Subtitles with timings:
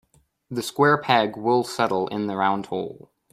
[0.49, 3.11] The square peg will settle in the round hole.